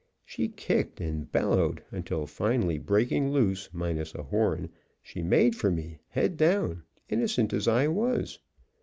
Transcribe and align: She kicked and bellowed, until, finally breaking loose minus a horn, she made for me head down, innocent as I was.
She 0.25 0.47
kicked 0.47 0.99
and 0.99 1.31
bellowed, 1.31 1.83
until, 1.91 2.25
finally 2.25 2.79
breaking 2.79 3.31
loose 3.31 3.69
minus 3.71 4.15
a 4.15 4.23
horn, 4.23 4.69
she 5.03 5.21
made 5.21 5.55
for 5.55 5.69
me 5.69 5.99
head 6.09 6.37
down, 6.37 6.81
innocent 7.07 7.53
as 7.53 7.67
I 7.67 7.87
was. 7.87 8.39